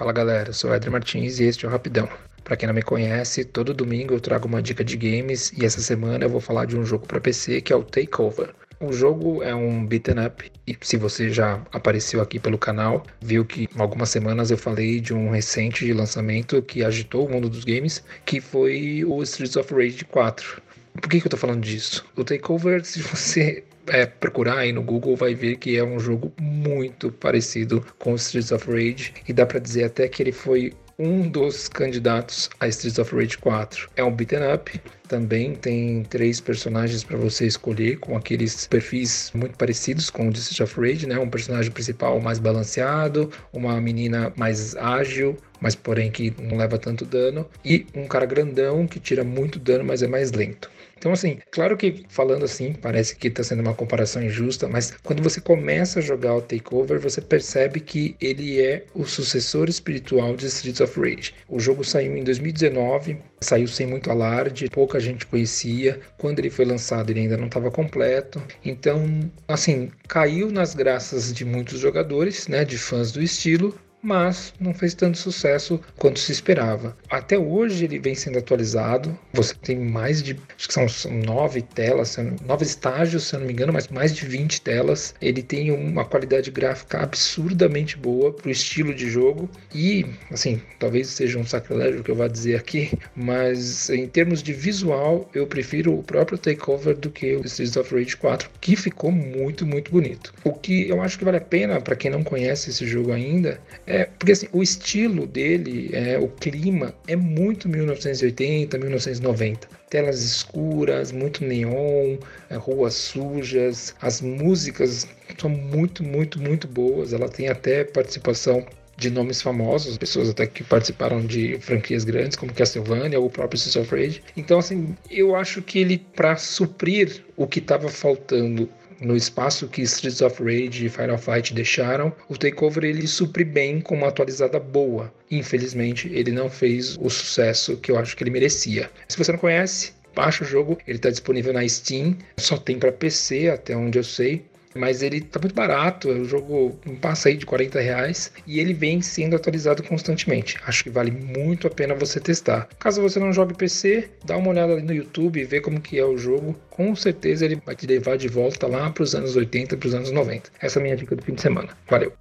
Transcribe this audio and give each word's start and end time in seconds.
Fala 0.00 0.12
galera, 0.12 0.48
eu 0.48 0.54
sou 0.54 0.74
Edre 0.74 0.88
Martins 0.88 1.40
e 1.40 1.44
este 1.44 1.66
é 1.66 1.68
o 1.68 1.70
Rapidão. 1.70 2.08
Para 2.42 2.56
quem 2.56 2.66
não 2.66 2.74
me 2.74 2.80
conhece, 2.80 3.44
todo 3.44 3.74
domingo 3.74 4.14
eu 4.14 4.18
trago 4.18 4.48
uma 4.48 4.62
dica 4.62 4.82
de 4.82 4.96
games 4.96 5.52
e 5.52 5.66
essa 5.66 5.82
semana 5.82 6.24
eu 6.24 6.30
vou 6.30 6.40
falar 6.40 6.64
de 6.64 6.74
um 6.74 6.86
jogo 6.86 7.06
para 7.06 7.20
PC 7.20 7.60
que 7.60 7.70
é 7.70 7.76
o 7.76 7.84
Takeover. 7.84 8.54
O 8.80 8.94
jogo 8.94 9.42
é 9.42 9.54
um 9.54 9.84
beaten 9.84 10.24
up 10.24 10.50
e 10.66 10.74
se 10.80 10.96
você 10.96 11.28
já 11.28 11.60
apareceu 11.70 12.22
aqui 12.22 12.38
pelo 12.38 12.56
canal, 12.56 13.04
viu 13.20 13.44
que 13.44 13.68
algumas 13.76 14.08
semanas 14.08 14.50
eu 14.50 14.56
falei 14.56 15.00
de 15.00 15.12
um 15.12 15.32
recente 15.32 15.92
lançamento 15.92 16.62
que 16.62 16.82
agitou 16.82 17.26
o 17.26 17.30
mundo 17.30 17.50
dos 17.50 17.66
games, 17.66 18.02
que 18.24 18.40
foi 18.40 19.04
o 19.04 19.22
Streets 19.22 19.56
of 19.56 19.74
Rage 19.74 20.06
4. 20.06 20.62
Por 20.94 21.10
que, 21.10 21.20
que 21.20 21.26
eu 21.26 21.30
tô 21.30 21.36
falando 21.36 21.60
disso? 21.60 22.06
O 22.16 22.24
Takeover, 22.24 22.82
se 22.86 23.02
você 23.02 23.64
é, 23.90 24.06
procurar 24.06 24.58
aí 24.58 24.72
no 24.72 24.82
Google, 24.82 25.16
vai 25.16 25.34
ver 25.34 25.56
que 25.56 25.76
é 25.76 25.84
um 25.84 25.98
jogo 25.98 26.32
muito 26.40 27.10
parecido 27.12 27.84
com 27.98 28.14
Streets 28.14 28.52
of 28.52 28.70
Rage 28.70 29.12
e 29.28 29.32
dá 29.32 29.44
para 29.44 29.58
dizer 29.58 29.84
até 29.84 30.08
que 30.08 30.22
ele 30.22 30.32
foi 30.32 30.72
um 30.98 31.26
dos 31.26 31.66
candidatos 31.66 32.50
a 32.60 32.68
Streets 32.68 32.98
of 32.98 33.14
Rage 33.14 33.38
4. 33.38 33.88
É 33.96 34.04
um 34.04 34.14
beaten 34.14 34.52
up, 34.54 34.80
também 35.08 35.54
tem 35.54 36.02
três 36.04 36.40
personagens 36.40 37.02
para 37.02 37.16
você 37.16 37.46
escolher 37.46 37.98
com 37.98 38.16
aqueles 38.16 38.66
perfis 38.66 39.32
muito 39.34 39.56
parecidos 39.56 40.10
com 40.10 40.28
o 40.28 40.30
de 40.30 40.38
Streets 40.38 40.60
of 40.60 40.80
Rage, 40.80 41.06
né? 41.06 41.18
Um 41.18 41.30
personagem 41.30 41.70
principal 41.70 42.20
mais 42.20 42.38
balanceado, 42.38 43.30
uma 43.52 43.80
menina 43.80 44.30
mais 44.36 44.76
ágil, 44.76 45.36
mas 45.60 45.74
porém 45.74 46.10
que 46.10 46.32
não 46.40 46.56
leva 46.56 46.78
tanto 46.78 47.04
dano, 47.04 47.48
e 47.64 47.86
um 47.94 48.06
cara 48.06 48.26
grandão 48.26 48.86
que 48.86 49.00
tira 49.00 49.24
muito 49.24 49.58
dano, 49.58 49.84
mas 49.84 50.02
é 50.02 50.06
mais 50.08 50.32
lento. 50.32 50.70
Então, 51.00 51.12
assim, 51.12 51.38
claro 51.50 51.78
que 51.78 52.04
falando 52.10 52.44
assim, 52.44 52.74
parece 52.74 53.16
que 53.16 53.28
está 53.28 53.42
sendo 53.42 53.60
uma 53.62 53.72
comparação 53.72 54.22
injusta, 54.22 54.68
mas 54.68 54.92
quando 55.02 55.22
você 55.22 55.40
começa 55.40 55.98
a 55.98 56.02
jogar 56.02 56.34
o 56.34 56.42
Takeover, 56.42 57.00
você 57.00 57.22
percebe 57.22 57.80
que 57.80 58.14
ele 58.20 58.60
é 58.60 58.84
o 58.94 59.06
sucessor 59.06 59.70
espiritual 59.70 60.36
de 60.36 60.44
Streets 60.44 60.82
of 60.82 61.00
Rage. 61.00 61.32
O 61.48 61.58
jogo 61.58 61.82
saiu 61.82 62.14
em 62.14 62.22
2019, 62.22 63.16
saiu 63.40 63.66
sem 63.66 63.86
muito 63.86 64.10
alarde, 64.10 64.68
pouca 64.68 65.00
gente 65.00 65.24
conhecia. 65.24 65.98
Quando 66.18 66.38
ele 66.38 66.50
foi 66.50 66.66
lançado, 66.66 67.08
ele 67.08 67.20
ainda 67.20 67.38
não 67.38 67.46
estava 67.46 67.70
completo. 67.70 68.42
Então, 68.62 69.02
assim, 69.48 69.90
caiu 70.06 70.50
nas 70.50 70.74
graças 70.74 71.32
de 71.32 71.46
muitos 71.46 71.80
jogadores, 71.80 72.46
né, 72.46 72.62
de 72.62 72.76
fãs 72.76 73.10
do 73.10 73.22
estilo, 73.22 73.74
mas 74.02 74.54
não 74.58 74.72
fez 74.72 74.94
tanto 74.94 75.18
sucesso 75.18 75.80
quanto 75.98 76.18
se 76.18 76.32
esperava. 76.32 76.96
Até 77.08 77.38
hoje 77.38 77.84
ele 77.84 77.98
vem 77.98 78.14
sendo 78.14 78.38
atualizado. 78.38 79.16
Você 79.32 79.54
tem 79.54 79.78
mais 79.78 80.22
de, 80.22 80.38
acho 80.56 80.68
que 80.68 80.74
são 80.74 81.12
nove 81.12 81.62
telas, 81.62 82.16
nove 82.46 82.64
estágios, 82.64 83.24
se 83.24 83.34
eu 83.34 83.40
não 83.40 83.46
me 83.46 83.52
engano, 83.52 83.72
mas 83.72 83.88
mais 83.88 84.14
de 84.14 84.26
20 84.26 84.62
telas. 84.62 85.14
Ele 85.20 85.42
tem 85.42 85.70
uma 85.70 86.04
qualidade 86.04 86.50
gráfica 86.50 87.02
absurdamente 87.02 87.96
boa 87.96 88.32
para 88.32 88.48
o 88.48 88.50
estilo 88.50 88.94
de 88.94 89.10
jogo 89.10 89.48
e, 89.74 90.06
assim, 90.30 90.60
talvez 90.78 91.08
seja 91.08 91.38
um 91.38 91.44
sacrilégio 91.44 92.02
que 92.02 92.10
eu 92.10 92.16
vá 92.16 92.28
dizer 92.28 92.56
aqui, 92.56 92.98
mas 93.14 93.90
em 93.90 94.06
termos 94.06 94.42
de 94.42 94.52
visual, 94.52 95.28
eu 95.34 95.46
prefiro 95.46 95.98
o 95.98 96.02
próprio 96.02 96.38
Takeover 96.38 96.96
do 96.96 97.10
que 97.10 97.36
o 97.36 97.44
Streets 97.44 97.76
of 97.76 97.94
Rage 97.94 98.16
4, 98.16 98.50
que 98.60 98.76
ficou 98.76 99.10
muito, 99.12 99.66
muito 99.66 99.90
bonito. 99.90 100.32
O 100.44 100.52
que 100.52 100.88
eu 100.88 101.02
acho 101.02 101.18
que 101.18 101.24
vale 101.24 101.36
a 101.36 101.40
pena 101.40 101.80
para 101.80 101.96
quem 101.96 102.10
não 102.10 102.22
conhece 102.22 102.70
esse 102.70 102.86
jogo 102.86 103.12
ainda 103.12 103.60
é, 103.90 104.04
porque 104.04 104.30
assim, 104.30 104.46
o 104.52 104.62
estilo 104.62 105.26
dele, 105.26 105.90
é, 105.92 106.16
o 106.16 106.28
clima 106.28 106.94
é 107.08 107.16
muito 107.16 107.68
1980, 107.68 108.78
1990. 108.78 109.68
Telas 109.90 110.22
escuras, 110.22 111.10
muito 111.10 111.44
neon, 111.44 112.16
é, 112.48 112.54
ruas 112.54 112.94
sujas, 112.94 113.92
as 114.00 114.20
músicas 114.20 115.08
são 115.36 115.50
muito, 115.50 116.04
muito, 116.04 116.40
muito 116.40 116.68
boas. 116.68 117.12
Ela 117.12 117.28
tem 117.28 117.48
até 117.48 117.82
participação 117.82 118.64
de 118.96 119.10
nomes 119.10 119.42
famosos, 119.42 119.98
pessoas 119.98 120.28
até 120.28 120.46
que 120.46 120.62
participaram 120.62 121.20
de 121.26 121.58
franquias 121.58 122.04
grandes 122.04 122.36
como 122.36 122.52
Castlevania 122.52 123.18
ou 123.18 123.26
o 123.26 123.30
próprio 123.30 123.56
Streets 123.56 123.90
Rage. 123.90 124.22
Então, 124.36 124.60
assim, 124.60 124.94
eu 125.10 125.34
acho 125.34 125.62
que 125.62 125.80
ele, 125.80 125.98
para 126.14 126.36
suprir 126.36 127.24
o 127.36 127.44
que 127.44 127.58
estava 127.58 127.88
faltando 127.88 128.68
no 129.00 129.16
espaço 129.16 129.66
que 129.66 129.82
Streets 129.82 130.20
of 130.20 130.42
Rage 130.42 130.86
e 130.86 130.90
Final 130.90 131.16
Fight 131.16 131.54
deixaram, 131.54 132.12
o 132.28 132.36
Takeover 132.36 132.84
ele 132.84 133.06
supre 133.06 133.44
bem 133.44 133.80
com 133.80 133.94
uma 133.94 134.08
atualizada 134.08 134.60
boa. 134.60 135.12
Infelizmente, 135.30 136.08
ele 136.12 136.30
não 136.30 136.50
fez 136.50 136.96
o 137.00 137.08
sucesso 137.08 137.76
que 137.78 137.90
eu 137.90 137.98
acho 137.98 138.16
que 138.16 138.22
ele 138.22 138.30
merecia. 138.30 138.90
Se 139.08 139.16
você 139.16 139.32
não 139.32 139.38
conhece, 139.38 139.92
baixa 140.14 140.44
o 140.44 140.46
jogo, 140.46 140.78
ele 140.86 140.98
está 140.98 141.08
disponível 141.08 141.52
na 141.52 141.66
Steam, 141.66 142.16
só 142.36 142.56
tem 142.56 142.78
para 142.78 142.92
PC 142.92 143.48
até 143.48 143.76
onde 143.76 143.98
eu 143.98 144.04
sei 144.04 144.49
mas 144.74 145.02
ele 145.02 145.20
tá 145.20 145.38
muito 145.40 145.54
barato, 145.54 146.08
o 146.08 146.24
jogo 146.24 146.78
passa 147.00 147.28
aí 147.28 147.36
de 147.36 147.46
40 147.46 147.80
reais 147.80 148.32
e 148.46 148.60
ele 148.60 148.72
vem 148.72 149.02
sendo 149.02 149.36
atualizado 149.36 149.82
constantemente. 149.82 150.56
Acho 150.66 150.84
que 150.84 150.90
vale 150.90 151.10
muito 151.10 151.66
a 151.66 151.70
pena 151.70 151.94
você 151.94 152.20
testar. 152.20 152.68
Caso 152.78 153.02
você 153.02 153.18
não 153.18 153.32
jogue 153.32 153.54
PC, 153.54 154.08
dá 154.24 154.36
uma 154.36 154.50
olhada 154.50 154.72
ali 154.72 154.82
no 154.82 154.92
YouTube 154.92 155.40
e 155.40 155.44
vê 155.44 155.60
como 155.60 155.80
que 155.80 155.98
é 155.98 156.04
o 156.04 156.16
jogo. 156.16 156.56
Com 156.70 156.94
certeza 156.94 157.44
ele 157.44 157.60
vai 157.64 157.74
te 157.74 157.86
levar 157.86 158.16
de 158.16 158.28
volta 158.28 158.66
lá 158.66 158.90
para 158.90 159.02
os 159.02 159.14
anos 159.14 159.36
80, 159.36 159.76
para 159.76 159.86
os 159.86 159.94
anos 159.94 160.10
90. 160.10 160.50
Essa 160.60 160.78
é 160.78 160.80
a 160.80 160.82
minha 160.82 160.96
dica 160.96 161.16
do 161.16 161.22
fim 161.22 161.34
de 161.34 161.42
semana. 161.42 161.70
Valeu! 161.88 162.12